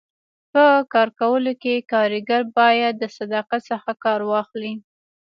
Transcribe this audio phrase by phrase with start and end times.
[0.53, 4.73] په کار کولو کي کاریګر باید د صداقت څخه کار واخلي.